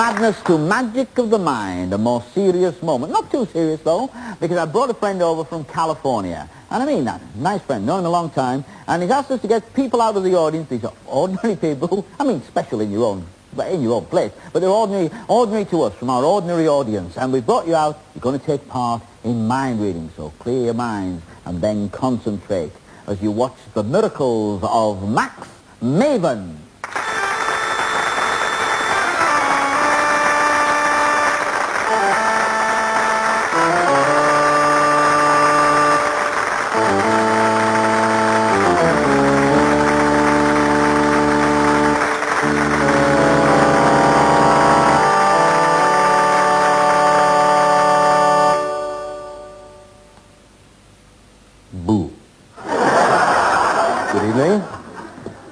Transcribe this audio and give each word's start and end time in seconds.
madness 0.00 0.40
to 0.44 0.56
magic 0.56 1.18
of 1.18 1.28
the 1.28 1.38
mind, 1.38 1.92
a 1.92 1.98
more 1.98 2.24
serious 2.32 2.82
moment. 2.82 3.12
Not 3.12 3.30
too 3.30 3.44
serious, 3.52 3.82
though, 3.82 4.10
because 4.40 4.56
I 4.56 4.64
brought 4.64 4.88
a 4.88 4.94
friend 4.94 5.20
over 5.20 5.44
from 5.44 5.62
California. 5.64 6.48
And 6.70 6.82
I 6.82 6.86
mean 6.86 7.04
that. 7.04 7.20
Nice 7.36 7.60
friend, 7.60 7.84
known 7.84 7.98
him 7.98 8.06
a 8.06 8.08
long 8.08 8.30
time. 8.30 8.64
And 8.88 9.02
he's 9.02 9.10
asked 9.10 9.30
us 9.30 9.42
to 9.42 9.48
get 9.48 9.74
people 9.74 10.00
out 10.00 10.16
of 10.16 10.24
the 10.24 10.34
audience. 10.34 10.70
These 10.70 10.86
are 10.86 10.94
ordinary 11.04 11.54
people. 11.54 12.06
I 12.18 12.24
mean, 12.24 12.40
special 12.44 12.80
in 12.80 12.90
your 12.90 13.04
own 13.04 13.26
in 13.68 13.82
your 13.82 13.92
own 13.92 14.06
place. 14.06 14.32
But 14.54 14.60
they're 14.60 14.70
ordinary, 14.70 15.10
ordinary 15.28 15.66
to 15.66 15.82
us, 15.82 15.94
from 15.96 16.08
our 16.08 16.24
ordinary 16.24 16.66
audience. 16.66 17.18
And 17.18 17.30
we've 17.30 17.44
brought 17.44 17.66
you 17.66 17.74
out. 17.74 18.00
You're 18.14 18.22
going 18.22 18.40
to 18.40 18.46
take 18.46 18.66
part 18.68 19.02
in 19.22 19.46
mind 19.46 19.82
reading. 19.82 20.08
So 20.16 20.30
clear 20.38 20.64
your 20.64 20.74
minds 20.74 21.22
and 21.44 21.60
then 21.60 21.90
concentrate 21.90 22.72
as 23.06 23.20
you 23.20 23.32
watch 23.32 23.58
the 23.74 23.82
miracles 23.82 24.62
of 24.64 25.06
Max 25.10 25.46
Maven. 25.82 26.56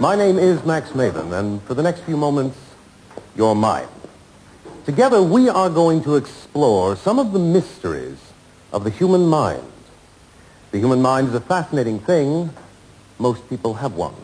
My 0.00 0.14
name 0.14 0.38
is 0.38 0.64
Max 0.64 0.90
Maven, 0.90 1.32
and 1.32 1.60
for 1.64 1.74
the 1.74 1.82
next 1.82 2.02
few 2.02 2.16
moments, 2.16 2.56
you're 3.34 3.56
mine. 3.56 3.88
Together, 4.86 5.20
we 5.20 5.48
are 5.48 5.68
going 5.68 6.04
to 6.04 6.14
explore 6.14 6.94
some 6.94 7.18
of 7.18 7.32
the 7.32 7.40
mysteries 7.40 8.18
of 8.72 8.84
the 8.84 8.90
human 8.90 9.26
mind. 9.26 9.64
The 10.70 10.78
human 10.78 11.02
mind 11.02 11.26
is 11.26 11.34
a 11.34 11.40
fascinating 11.40 11.98
thing. 11.98 12.50
Most 13.18 13.48
people 13.50 13.74
have 13.74 13.94
one. 13.94 14.14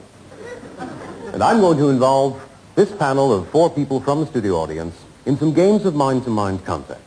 And 1.33 1.43
I'm 1.43 1.59
going 1.59 1.79
to 1.79 1.89
involve 1.89 2.41
this 2.77 2.93
panel 2.93 3.33
of 3.33 3.49
four 3.49 3.69
people 3.69 3.99
from 3.99 4.21
the 4.21 4.27
studio 4.29 4.55
audience 4.55 4.95
in 5.27 5.37
some 5.37 5.53
games 5.53 5.85
of 5.87 5.97
mind-to-mind 5.97 6.65
contact. 6.65 7.01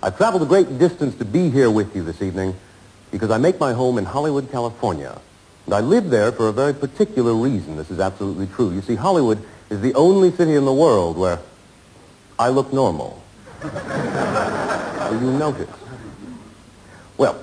I've 0.00 0.16
traveled 0.16 0.44
a 0.44 0.46
great 0.46 0.78
distance 0.78 1.16
to 1.16 1.24
be 1.24 1.50
here 1.50 1.72
with 1.72 1.96
you 1.96 2.04
this 2.04 2.22
evening 2.22 2.54
because 3.10 3.32
I 3.32 3.38
make 3.38 3.58
my 3.58 3.72
home 3.72 3.98
in 3.98 4.04
Hollywood, 4.04 4.52
California. 4.52 5.20
And 5.66 5.74
I 5.74 5.80
live 5.80 6.10
there 6.10 6.32
for 6.32 6.48
a 6.48 6.52
very 6.52 6.72
particular 6.72 7.34
reason. 7.34 7.76
This 7.76 7.90
is 7.90 7.98
absolutely 8.00 8.46
true. 8.46 8.72
You 8.72 8.82
see, 8.82 8.94
Hollywood 8.94 9.42
is 9.68 9.80
the 9.80 9.94
only 9.94 10.30
city 10.30 10.54
in 10.54 10.64
the 10.64 10.72
world 10.72 11.18
where 11.18 11.40
I 12.38 12.48
look 12.48 12.72
normal. 12.72 13.22
You 13.62 15.32
notice? 15.32 15.70
Well, 17.16 17.42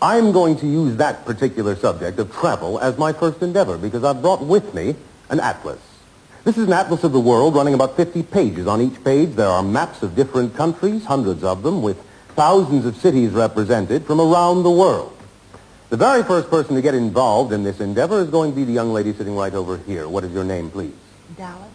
I'm 0.00 0.32
going 0.32 0.56
to 0.58 0.66
use 0.66 0.96
that 0.96 1.24
particular 1.24 1.74
subject 1.74 2.18
of 2.18 2.32
travel 2.32 2.78
as 2.78 2.96
my 2.96 3.12
first 3.12 3.42
endeavor 3.42 3.76
because 3.76 4.04
I've 4.04 4.22
brought 4.22 4.42
with 4.42 4.72
me 4.74 4.94
an 5.28 5.40
atlas. 5.40 5.80
This 6.44 6.56
is 6.56 6.68
an 6.68 6.72
atlas 6.72 7.04
of 7.04 7.12
the 7.12 7.20
world 7.20 7.54
running 7.54 7.74
about 7.74 7.96
50 7.96 8.22
pages. 8.22 8.66
On 8.66 8.80
each 8.80 9.02
page 9.04 9.30
there 9.34 9.48
are 9.48 9.62
maps 9.62 10.02
of 10.02 10.14
different 10.14 10.54
countries, 10.54 11.04
hundreds 11.04 11.42
of 11.42 11.62
them, 11.62 11.82
with 11.82 12.00
thousands 12.28 12.86
of 12.86 12.96
cities 12.96 13.32
represented 13.32 14.06
from 14.06 14.20
around 14.20 14.62
the 14.62 14.70
world. 14.70 15.17
The 15.90 15.96
very 15.96 16.22
first 16.22 16.50
person 16.50 16.74
to 16.74 16.82
get 16.82 16.94
involved 16.94 17.52
in 17.52 17.62
this 17.62 17.80
endeavor 17.80 18.20
is 18.20 18.28
going 18.28 18.52
to 18.52 18.56
be 18.56 18.64
the 18.64 18.72
young 18.72 18.92
lady 18.92 19.14
sitting 19.14 19.34
right 19.34 19.54
over 19.54 19.78
here. 19.78 20.06
What 20.06 20.22
is 20.22 20.32
your 20.32 20.44
name, 20.44 20.70
please? 20.70 20.92
Dallas. 21.36 21.70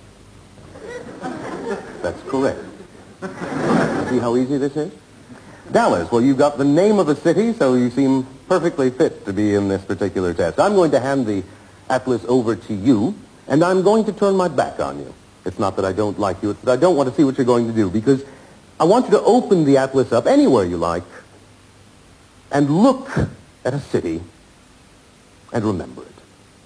That's 2.04 2.22
correct. 2.30 2.60
See 4.10 4.20
how 4.20 4.36
easy 4.36 4.58
this 4.58 4.76
is? 4.78 4.92
Dallas, 5.72 6.12
well, 6.12 6.22
you've 6.22 6.38
got 6.38 6.60
the 6.60 6.66
name 6.66 7.00
of 7.00 7.10
a 7.10 7.16
city, 7.16 7.54
so 7.54 7.74
you 7.74 7.90
seem 7.90 8.28
perfectly 8.48 8.92
fit 8.92 9.26
to 9.26 9.34
be 9.34 9.56
in 9.56 9.68
this 9.68 9.84
particular 9.84 10.34
test. 10.34 10.60
I'm 10.60 10.76
going 10.76 10.92
to 10.92 11.00
hand 11.00 11.26
the 11.26 11.44
atlas 11.90 12.24
over 12.28 12.56
to 12.56 12.74
you, 12.74 13.16
and 13.48 13.64
I'm 13.64 13.82
going 13.82 14.06
to 14.06 14.14
turn 14.14 14.36
my 14.36 14.48
back 14.48 14.80
on 14.80 15.00
you. 15.00 15.14
It's 15.46 15.58
not 15.58 15.76
that 15.78 15.86
I 15.86 15.94
don't 15.94 16.20
like 16.20 16.44
you, 16.44 16.52
it's 16.52 16.62
that 16.62 16.72
I 16.72 16.76
don't 16.76 16.96
want 16.96 17.10
to 17.10 17.16
see 17.16 17.24
what 17.24 17.38
you're 17.38 17.46
going 17.46 17.66
to 17.68 17.74
do, 17.74 17.90
because 17.90 18.24
I 18.80 18.84
want 18.84 19.06
you 19.06 19.12
to 19.12 19.22
open 19.22 19.64
the 19.64 19.78
atlas 19.78 20.12
up 20.12 20.28
anywhere 20.28 20.66
you 20.66 20.78
like 20.78 21.04
and 22.52 22.70
look 22.70 23.10
at 23.66 23.74
a 23.74 23.80
city 23.80 24.22
and 25.52 25.64
remember 25.64 26.02
it. 26.02 26.16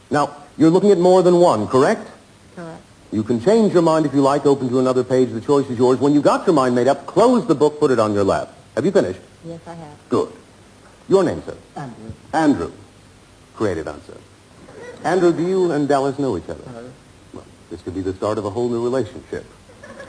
Now, 0.10 0.36
you're 0.58 0.70
looking 0.70 0.92
at 0.92 0.98
more 0.98 1.22
than 1.22 1.40
one, 1.40 1.68
correct? 1.68 2.08
Correct. 2.56 2.82
You 3.12 3.24
can 3.24 3.40
change 3.40 3.74
your 3.74 3.82
mind 3.82 4.06
if 4.06 4.14
you 4.14 4.22
like, 4.22 4.46
open 4.46 4.70
to 4.70 4.80
another 4.80 5.04
page. 5.04 5.32
The 5.32 5.42
choice 5.42 5.70
is 5.70 5.78
yours. 5.78 6.00
When 6.00 6.14
you've 6.14 6.24
got 6.24 6.46
your 6.46 6.54
mind 6.54 6.76
made 6.76 6.88
up, 6.88 7.06
close 7.06 7.46
the 7.48 7.56
book, 7.56 7.80
put 7.80 7.92
it 7.92 8.00
on 8.00 8.14
your 8.14 8.24
lap. 8.24 8.50
Have 8.76 8.86
you 8.86 8.92
finished? 8.92 9.20
Yes, 9.46 9.62
I 9.66 9.74
have. 9.76 10.10
Good. 10.10 10.34
Your 11.08 11.24
name, 11.24 11.42
sir? 11.44 11.56
Andrew. 11.76 12.14
Andrew. 12.34 12.72
Creative 13.56 13.88
answer. 13.88 14.18
Andrew, 15.04 15.32
do 15.32 15.48
you 15.48 15.72
and 15.72 15.88
Dallas 15.88 16.20
know 16.20 16.38
each 16.38 16.50
other? 16.50 16.64
Well, 17.34 17.46
this 17.70 17.82
could 17.82 17.96
be 17.96 18.02
the 18.02 18.14
start 18.14 18.38
of 18.38 18.46
a 18.46 18.50
whole 18.50 18.68
new 18.68 18.84
relationship. 18.84 19.46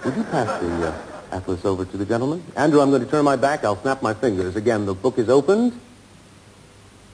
Would 0.04 0.16
you 0.16 0.25
pass 0.25 0.60
the 0.60 0.88
uh, 0.88 1.37
atlas 1.37 1.65
over 1.65 1.84
to 1.84 1.97
the 1.97 2.04
gentleman? 2.04 2.43
Andrew, 2.56 2.81
I'm 2.81 2.91
going 2.91 3.04
to 3.04 3.10
turn 3.10 3.25
my 3.25 3.37
back. 3.37 3.65
I'll 3.65 3.81
snap 3.81 4.03
my 4.03 4.15
fingers. 4.15 4.56
Again, 4.56 4.87
the 4.87 4.94
book 4.94 5.19
is 5.19 5.28
opened 5.28 5.78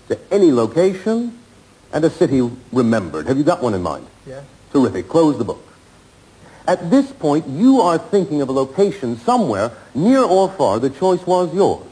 to 0.08 0.18
any 0.30 0.52
location 0.52 1.38
and 1.92 2.04
a 2.04 2.10
city 2.10 2.50
remembered. 2.72 3.26
Have 3.26 3.38
you 3.38 3.44
got 3.44 3.62
one 3.62 3.74
in 3.74 3.82
mind? 3.82 4.06
Yes. 4.26 4.44
Terrific. 4.72 5.08
Close 5.08 5.38
the 5.38 5.44
book. 5.44 5.62
At 6.66 6.90
this 6.90 7.12
point, 7.12 7.46
you 7.46 7.80
are 7.80 7.98
thinking 7.98 8.40
of 8.40 8.48
a 8.48 8.52
location 8.52 9.18
somewhere, 9.18 9.70
near 9.94 10.22
or 10.22 10.50
far. 10.50 10.78
The 10.78 10.90
choice 10.90 11.24
was 11.26 11.54
yours. 11.54 11.86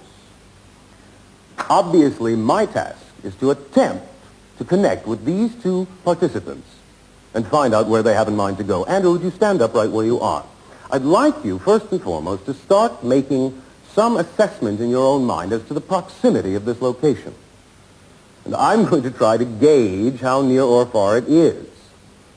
Obviously, 1.69 2.37
my 2.37 2.67
task 2.67 2.99
is 3.23 3.35
to 3.37 3.51
attempt 3.51 4.07
to 4.59 4.65
connect 4.65 5.07
with 5.07 5.25
these 5.25 5.55
two 5.63 5.87
participants 6.05 6.69
and 7.35 7.47
find 7.47 7.75
out 7.75 7.87
where 7.87 8.03
they 8.03 8.15
have 8.15 8.29
in 8.29 8.37
mind 8.37 8.59
to 8.59 8.65
go. 8.65 8.85
Andrew, 8.87 9.13
would 9.13 9.23
you 9.23 9.31
stand 9.31 9.63
up 9.63 9.75
right 9.75 9.91
where 9.91 10.05
you 10.05 10.21
are? 10.21 10.45
I'd 10.91 11.03
like 11.03 11.45
you, 11.45 11.59
first 11.59 11.91
and 11.93 12.03
foremost, 12.03 12.47
to 12.47 12.55
start 12.55 13.05
making 13.05 13.63
some 13.95 14.17
assessment 14.17 14.81
in 14.81 14.91
your 14.91 15.07
own 15.07 15.25
mind 15.25 15.53
as 15.53 15.63
to 15.65 15.75
the 15.75 15.81
proximity 15.81 16.55
of 16.55 16.65
this 16.65 16.81
location. 16.83 17.35
And 18.45 18.55
I'm 18.55 18.85
going 18.85 19.03
to 19.05 19.11
try 19.11 19.37
to 19.37 19.45
gauge 19.45 20.21
how 20.21 20.43
near 20.43 20.63
or 20.63 20.87
far 20.87 21.19
it 21.19 21.29
is. 21.29 21.69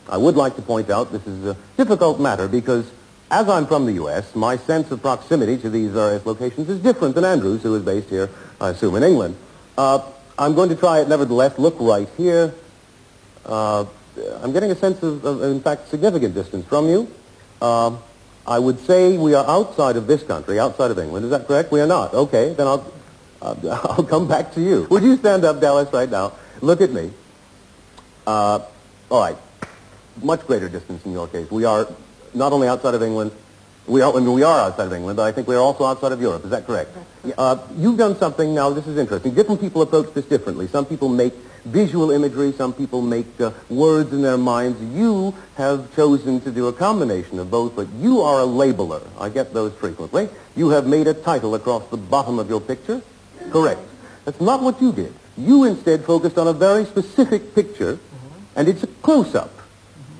I 0.08 0.18
would 0.18 0.36
like 0.36 0.56
to 0.56 0.62
point 0.62 0.90
out 0.90 1.12
this 1.12 1.26
is 1.26 1.46
a 1.46 1.58
difficult 1.78 2.20
matter 2.20 2.48
because 2.48 2.90
as 3.32 3.50
I'm 3.50 3.66
from 3.66 3.86
the 3.86 3.94
U.S., 3.94 4.36
my 4.36 4.56
sense 4.56 4.92
of 4.92 5.02
proximity 5.02 5.58
to 5.58 5.70
these 5.70 5.92
various 5.92 6.26
locations 6.26 6.70
is 6.70 6.80
different 6.80 7.16
than 7.16 7.26
Andrew's, 7.26 7.64
who 7.64 7.74
is 7.76 7.84
based 7.84 8.10
here, 8.10 8.30
I 8.62 8.70
assume, 8.70 8.96
in 8.96 9.04
England. 9.04 9.36
Uh, 9.78 10.00
I'm 10.38 10.54
going 10.54 10.70
to 10.70 10.76
try 10.76 11.00
it 11.00 11.10
nevertheless. 11.10 11.58
Look 11.58 11.76
right 11.80 12.08
here. 12.18 12.54
Uh, 13.46 13.86
I'm 14.42 14.54
getting 14.54 14.72
a 14.72 14.76
sense 14.76 15.02
of, 15.02 15.26
of, 15.26 15.42
in 15.42 15.62
fact, 15.62 15.90
significant 15.90 16.36
distance 16.36 16.66
from 16.68 16.88
you. 16.88 17.12
Uh, 17.62 17.98
I 18.48 18.60
would 18.60 18.80
say 18.80 19.18
we 19.18 19.34
are 19.34 19.46
outside 19.48 19.96
of 19.96 20.06
this 20.06 20.22
country, 20.22 20.60
outside 20.60 20.92
of 20.92 21.00
England. 21.00 21.26
Is 21.26 21.32
that 21.32 21.48
correct? 21.48 21.72
We 21.72 21.82
are 21.82 21.88
not. 21.88 22.14
Okay, 22.14 22.54
then 22.54 22.68
I'll, 22.68 22.92
I'll 23.72 24.04
come 24.04 24.28
back 24.28 24.54
to 24.54 24.62
you. 24.62 24.88
Would 24.90 25.04
you 25.04 25.18
stand 25.18 25.46
up, 25.46 25.62
Dallas, 25.62 25.92
right 25.94 26.10
now? 26.10 26.34
Look 26.62 26.82
at 26.82 26.92
me. 26.92 27.12
Uh, 28.26 28.60
all 29.10 29.22
right. 29.22 29.38
Much 30.24 30.46
greater 30.48 30.70
distance 30.70 31.06
in 31.06 31.12
your 31.12 31.28
case. 31.28 31.50
We 31.52 31.66
are 31.66 31.88
not 32.34 32.54
only 32.54 32.68
outside 32.68 32.96
of 32.96 33.04
England, 33.04 33.32
we 33.88 34.02
are, 34.02 34.12
I 34.12 34.20
mean, 34.20 34.34
we 34.34 34.44
are 34.44 34.60
outside 34.62 34.88
of 34.88 34.94
England, 34.94 35.18
but 35.18 35.24
I 35.24 35.32
think 35.32 35.48
we 35.48 35.56
are 35.56 35.60
also 35.60 35.86
outside 35.86 36.12
of 36.12 36.20
Europe. 36.20 36.44
Is 36.44 36.50
that 36.50 36.66
correct? 36.66 36.98
Uh, 37.38 37.58
you've 37.78 37.98
done 37.98 38.18
something, 38.18 38.56
now 38.56 38.72
this 38.72 38.88
is 38.88 38.98
interesting. 38.98 39.36
Different 39.36 39.62
people 39.62 39.82
approach 39.84 40.12
this 40.14 40.26
differently. 40.26 40.68
Some 40.68 40.86
people 40.86 41.08
make 41.08 41.34
visual 41.66 42.12
imagery, 42.12 42.52
some 42.52 42.74
people 42.74 43.02
make 43.02 43.28
uh, 43.40 43.52
words 43.70 44.12
in 44.12 44.22
their 44.22 44.38
minds. 44.38 44.82
You 44.96 45.36
have 45.58 45.94
chosen 45.96 46.42
to 46.42 46.52
do 46.52 46.68
a 46.68 46.74
combination 46.74 47.38
of 47.38 47.52
both, 47.52 47.76
but 47.76 47.88
you 48.00 48.22
are 48.22 48.42
a 48.42 48.46
labeler. 48.46 49.06
I 49.20 49.30
get 49.30 49.54
those 49.54 49.74
frequently. 49.74 50.30
You 50.56 50.70
have 50.70 50.88
made 50.88 51.08
a 51.08 51.14
title 51.14 51.54
across 51.54 51.88
the 51.90 51.98
bottom 51.98 52.40
of 52.40 52.50
your 52.50 52.62
picture. 52.62 53.02
Correct. 53.52 53.82
That's 54.26 54.42
not 54.42 54.62
what 54.62 54.82
you 54.82 54.92
did. 54.92 55.14
You 55.38 55.66
instead 55.66 56.04
focused 56.06 56.38
on 56.38 56.48
a 56.48 56.54
very 56.54 56.86
specific 56.86 57.54
picture, 57.54 57.96
mm-hmm. 57.96 58.60
and 58.60 58.68
it's 58.68 58.84
a 58.84 58.88
close-up, 58.88 59.52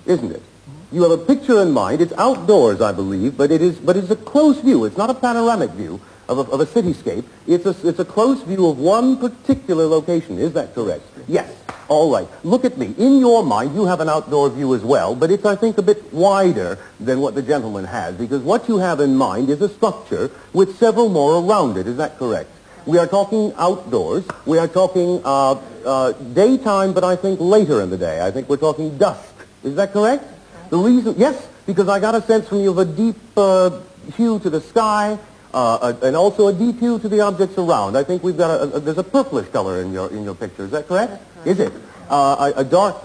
isn't 0.06 0.32
it? 0.32 0.44
You 0.92 1.04
have 1.04 1.12
a 1.12 1.18
picture 1.18 1.62
in 1.62 1.72
mind. 1.72 2.02
It's 2.02 2.14
outdoors, 2.14 2.82
I 2.82 2.92
believe, 2.92 3.36
but 3.36 3.52
it 3.52 3.62
is, 3.62 3.78
but 3.78 3.98
it's 3.98 4.12
a 4.12 4.16
close 4.16 4.60
view. 4.60 4.86
It's 4.86 4.98
not 4.98 5.10
a 5.10 5.14
panoramic 5.14 5.72
view 5.72 6.00
of 6.30 6.38
a, 6.38 6.42
of 6.52 6.60
a 6.60 6.66
cityscape. 6.66 7.26
It's 7.48 7.66
a, 7.66 7.76
it's 7.88 8.00
a 8.00 8.06
close 8.06 8.42
view 8.44 8.68
of 8.68 8.78
one 8.78 9.18
particular 9.18 9.86
location. 9.86 10.38
Is 10.38 10.54
that 10.54 10.74
correct? 10.74 11.04
Yes. 11.28 11.52
All 11.88 12.12
right. 12.12 12.28
Look 12.44 12.66
at 12.66 12.78
me. 12.78 12.96
In 12.98 13.20
your 13.20 13.44
mind, 13.44 13.76
you 13.76 13.86
have 13.86 14.00
an 14.00 14.10
outdoor 14.10 14.50
view 14.50 14.74
as 14.74 14.84
well, 14.84 15.16
but 15.16 15.32
it's, 15.32 15.46
I 15.46 15.56
think, 15.56 15.78
a 15.78 15.82
bit 15.82 16.14
wider 16.14 16.80
than 17.00 17.20
what 17.20 17.36
the 17.36 17.42
gentleman 17.42 17.86
has, 17.86 18.16
because 18.16 18.42
what 18.42 18.68
you 18.68 18.78
have 18.78 19.00
in 19.00 19.16
mind 19.16 19.50
is 19.50 19.62
a 19.62 19.70
structure 19.70 20.32
with 20.54 20.78
several 20.78 21.10
more 21.10 21.44
around 21.44 21.78
it. 21.78 21.88
Is 21.88 21.98
that 21.98 22.18
correct? 22.18 22.50
We 22.86 23.00
are 23.00 23.08
talking 23.08 23.52
outdoors. 23.58 24.26
We 24.46 24.60
are 24.60 24.68
talking 24.68 25.20
uh, 25.26 25.54
uh, 25.86 26.12
daytime, 26.12 26.94
but 26.94 27.04
I 27.04 27.16
think 27.16 27.40
later 27.40 27.82
in 27.82 27.90
the 27.90 27.98
day. 27.98 28.22
I 28.22 28.30
think 28.30 28.48
we're 28.48 28.58
talking 28.58 28.96
dusk. 28.98 29.34
Is 29.64 29.76
that 29.76 29.92
correct? 29.92 30.24
The 30.70 30.78
reason, 30.78 31.16
yes, 31.18 31.48
because 31.66 31.88
I 31.88 32.00
got 32.00 32.14
a 32.14 32.22
sense 32.22 32.48
from 32.48 32.60
you 32.60 32.70
of 32.70 32.78
a 32.78 32.86
deep 32.86 33.18
uh, 33.36 33.80
hue 34.16 34.38
to 34.40 34.50
the 34.52 34.62
sky, 34.62 35.18
uh, 35.52 35.94
and 36.04 36.16
also 36.16 36.48
a 36.48 36.54
deep 36.54 36.80
hue 36.80 37.00
to 37.00 37.10
the 37.10 37.22
objects 37.22 37.58
around. 37.58 37.98
I 37.98 38.04
think 38.04 38.24
we've 38.24 38.38
got 38.38 38.52
a, 38.52 38.76
a 38.76 38.80
there's 38.80 39.00
a 39.00 39.04
purplish 39.04 39.48
color 39.50 39.82
in 39.82 39.92
your 39.92 40.12
in 40.12 40.24
your 40.24 40.36
picture. 40.36 40.66
Is 40.66 40.72
that 40.72 40.88
correct? 40.88 41.14
correct. 41.34 41.48
Is 41.48 41.60
it 41.60 41.74
uh, 42.10 42.52
a, 42.56 42.60
a 42.60 42.64
dark 42.64 42.98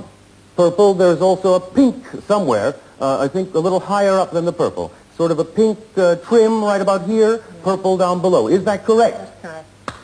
purple? 0.56 0.93
There's 0.93 1.23
also 1.23 1.55
a 1.55 1.61
pink 1.61 2.05
somewhere. 2.26 2.75
Uh, 3.00 3.21
I 3.21 3.29
think 3.29 3.55
a 3.55 3.59
little 3.59 3.81
higher 3.81 4.19
up 4.19 4.33
than 4.33 4.44
the 4.44 4.53
purple. 4.53 4.93
Sort 5.17 5.31
of 5.31 5.38
a 5.38 5.44
pink 5.44 5.79
uh, 5.97 6.17
trim 6.17 6.62
right 6.62 6.81
about 6.81 7.06
here, 7.06 7.38
purple 7.62 7.97
down 7.97 8.21
below. 8.21 8.49
Is 8.49 8.65
that 8.65 8.85
correct? 8.85 9.17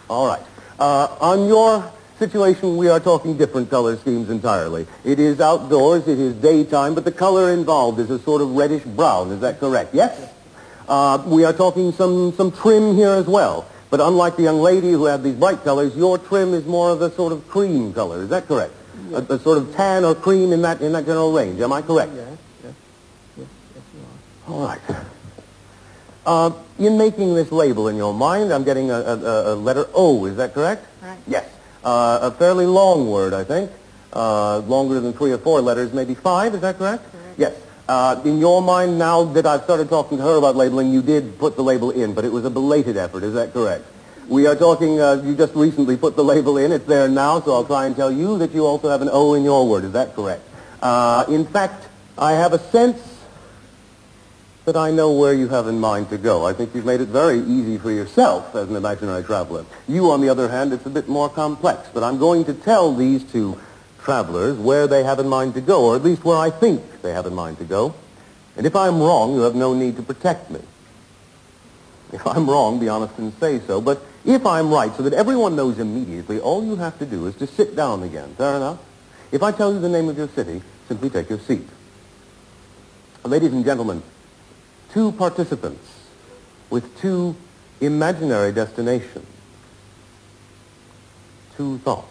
All 0.08 0.26
right. 0.26 0.42
Uh, 0.78 1.08
on 1.20 1.48
your 1.48 1.90
situation, 2.18 2.76
we 2.76 2.88
are 2.88 3.00
talking 3.00 3.36
different 3.36 3.70
color 3.70 3.96
schemes 3.96 4.30
entirely. 4.30 4.86
It 5.04 5.18
is 5.18 5.40
outdoors, 5.40 6.06
it 6.08 6.18
is 6.18 6.34
daytime, 6.34 6.94
but 6.94 7.04
the 7.04 7.12
color 7.12 7.52
involved 7.52 7.98
is 7.98 8.10
a 8.10 8.18
sort 8.20 8.40
of 8.40 8.54
reddish 8.56 8.84
brown. 8.84 9.30
Is 9.32 9.40
that 9.40 9.58
correct? 9.60 9.94
Yes? 9.94 10.32
Uh, 10.88 11.22
we 11.26 11.44
are 11.44 11.52
talking 11.52 11.92
some, 11.92 12.32
some 12.34 12.52
trim 12.52 12.94
here 12.94 13.10
as 13.10 13.26
well. 13.26 13.66
But 13.90 14.00
unlike 14.00 14.36
the 14.36 14.42
young 14.42 14.60
lady 14.60 14.92
who 14.92 15.04
had 15.04 15.22
these 15.22 15.34
bright 15.34 15.62
colors, 15.64 15.96
your 15.96 16.18
trim 16.18 16.54
is 16.54 16.64
more 16.66 16.90
of 16.90 17.02
a 17.02 17.10
sort 17.10 17.32
of 17.32 17.48
cream 17.48 17.92
color. 17.92 18.22
Is 18.22 18.28
that 18.30 18.46
correct? 18.46 18.72
A, 19.12 19.18
a 19.18 19.38
sort 19.38 19.58
of 19.58 19.74
tan 19.74 20.04
or 20.04 20.14
cream 20.14 20.52
in 20.52 20.62
that, 20.62 20.80
in 20.80 20.92
that 20.92 21.06
general 21.06 21.32
range. 21.32 21.60
Am 21.60 21.72
I 21.72 21.82
correct? 21.82 22.12
Yes, 22.14 22.38
yes, 22.64 22.74
yes, 23.36 23.46
yes, 23.74 23.84
you 23.94 24.54
are. 24.54 24.58
All 24.58 24.66
right. 24.66 24.80
Uh, 26.26 26.50
in 26.78 26.98
making 26.98 27.34
this 27.34 27.52
label 27.52 27.86
in 27.86 27.96
your 27.96 28.12
mind, 28.12 28.52
I'm 28.52 28.64
getting 28.64 28.90
a, 28.90 28.98
a, 28.98 29.52
a 29.52 29.54
letter 29.54 29.86
O. 29.94 30.26
Is 30.26 30.36
that 30.36 30.52
correct? 30.52 30.84
Right. 31.00 31.16
Yes. 31.28 31.48
Uh, 31.84 32.18
a 32.22 32.30
fairly 32.32 32.66
long 32.66 33.08
word, 33.08 33.32
I 33.32 33.44
think. 33.44 33.70
Uh, 34.12 34.58
longer 34.60 34.98
than 34.98 35.12
three 35.12 35.30
or 35.30 35.38
four 35.38 35.60
letters, 35.60 35.92
maybe 35.92 36.14
five. 36.14 36.52
Is 36.54 36.62
that 36.62 36.78
correct? 36.78 37.04
Correct. 37.12 37.38
Yes. 37.38 37.54
Uh, 37.88 38.20
in 38.24 38.38
your 38.38 38.60
mind, 38.60 38.98
now 38.98 39.22
that 39.22 39.46
I've 39.46 39.62
started 39.62 39.88
talking 39.88 40.18
to 40.18 40.24
her 40.24 40.36
about 40.36 40.56
labeling, 40.56 40.92
you 40.92 41.00
did 41.00 41.38
put 41.38 41.54
the 41.54 41.62
label 41.62 41.92
in, 41.92 42.12
but 42.12 42.24
it 42.24 42.32
was 42.32 42.44
a 42.44 42.50
belated 42.50 42.96
effort. 42.96 43.22
Is 43.22 43.34
that 43.34 43.52
correct? 43.52 43.84
We 44.26 44.48
are 44.48 44.56
talking, 44.56 45.00
uh, 45.00 45.22
you 45.24 45.36
just 45.36 45.54
recently 45.54 45.96
put 45.96 46.16
the 46.16 46.24
label 46.24 46.58
in. 46.58 46.72
It's 46.72 46.86
there 46.86 47.06
now, 47.06 47.40
so 47.40 47.54
I'll 47.54 47.64
try 47.64 47.86
and 47.86 47.94
tell 47.94 48.10
you 48.10 48.38
that 48.38 48.50
you 48.50 48.66
also 48.66 48.88
have 48.88 49.02
an 49.02 49.10
O 49.12 49.34
in 49.34 49.44
your 49.44 49.68
word. 49.68 49.84
Is 49.84 49.92
that 49.92 50.16
correct? 50.16 50.42
Uh, 50.82 51.24
in 51.28 51.46
fact, 51.46 51.86
I 52.18 52.32
have 52.32 52.52
a 52.52 52.58
sense 52.58 52.98
that 54.66 54.76
I 54.76 54.90
know 54.90 55.12
where 55.12 55.32
you 55.32 55.46
have 55.48 55.68
in 55.68 55.78
mind 55.78 56.10
to 56.10 56.18
go. 56.18 56.44
I 56.44 56.52
think 56.52 56.74
you've 56.74 56.84
made 56.84 57.00
it 57.00 57.08
very 57.08 57.38
easy 57.38 57.78
for 57.78 57.92
yourself 57.92 58.52
as 58.56 58.68
an 58.68 58.74
imaginary 58.74 59.22
traveler. 59.22 59.64
You, 59.86 60.10
on 60.10 60.20
the 60.20 60.28
other 60.28 60.48
hand, 60.48 60.72
it's 60.72 60.84
a 60.84 60.90
bit 60.90 61.06
more 61.08 61.28
complex, 61.28 61.88
but 61.94 62.02
I'm 62.02 62.18
going 62.18 62.44
to 62.46 62.52
tell 62.52 62.92
these 62.92 63.22
two 63.22 63.60
travelers 64.02 64.58
where 64.58 64.88
they 64.88 65.04
have 65.04 65.20
in 65.20 65.28
mind 65.28 65.54
to 65.54 65.60
go, 65.60 65.84
or 65.84 65.94
at 65.94 66.02
least 66.02 66.24
where 66.24 66.36
I 66.36 66.50
think 66.50 66.82
they 67.02 67.12
have 67.12 67.26
in 67.26 67.34
mind 67.34 67.58
to 67.58 67.64
go. 67.64 67.94
And 68.56 68.66
if 68.66 68.74
I'm 68.74 69.00
wrong, 69.00 69.34
you 69.34 69.42
have 69.42 69.54
no 69.54 69.72
need 69.72 69.96
to 69.96 70.02
protect 70.02 70.50
me. 70.50 70.60
If 72.12 72.26
I'm 72.26 72.50
wrong, 72.50 72.80
be 72.80 72.88
honest 72.88 73.16
and 73.18 73.32
say 73.34 73.60
so. 73.60 73.80
But 73.80 74.02
if 74.24 74.44
I'm 74.44 74.72
right, 74.72 74.92
so 74.96 75.04
that 75.04 75.12
everyone 75.12 75.54
knows 75.54 75.78
immediately, 75.78 76.40
all 76.40 76.64
you 76.64 76.74
have 76.74 76.98
to 76.98 77.06
do 77.06 77.26
is 77.26 77.36
to 77.36 77.46
sit 77.46 77.76
down 77.76 78.02
again. 78.02 78.34
Fair 78.34 78.56
enough? 78.56 78.80
If 79.30 79.44
I 79.44 79.52
tell 79.52 79.72
you 79.72 79.78
the 79.78 79.88
name 79.88 80.08
of 80.08 80.18
your 80.18 80.28
city, 80.28 80.62
simply 80.88 81.08
take 81.10 81.30
your 81.30 81.38
seat. 81.38 81.68
Ladies 83.24 83.52
and 83.52 83.64
gentlemen, 83.64 84.02
two 84.96 85.12
participants 85.12 85.86
with 86.70 86.98
two 87.02 87.36
imaginary 87.82 88.50
destinations. 88.50 89.26
Two 91.54 91.76
thoughts. 91.80 92.08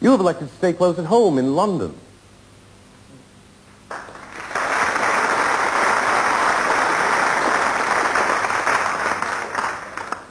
You 0.00 0.12
have 0.12 0.20
elected 0.20 0.50
to 0.50 0.54
stay 0.54 0.72
close 0.72 1.00
at 1.00 1.06
home 1.06 1.36
in 1.36 1.56
London. 1.56 1.96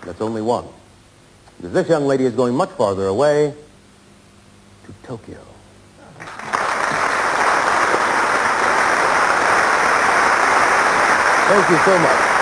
That's 0.05 0.21
only 0.21 0.41
one. 0.41 0.63
This 1.59 1.89
young 1.89 2.05
lady 2.05 2.23
is 2.23 2.35
going 2.35 2.55
much 2.55 2.69
farther 2.69 3.07
away 3.07 3.53
to 4.85 4.93
Tokyo. 5.05 5.54
Thank 11.47 11.69
you 11.69 11.77
so 11.85 11.99
much. 11.99 12.34